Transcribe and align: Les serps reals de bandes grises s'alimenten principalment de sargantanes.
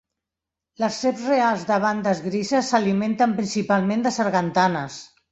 Les 0.83 0.95
serps 1.01 1.25
reals 1.31 1.65
de 1.71 1.75
bandes 1.83 2.21
grises 2.27 2.71
s'alimenten 2.73 3.35
principalment 3.41 4.03
de 4.07 4.13
sargantanes. 4.17 4.97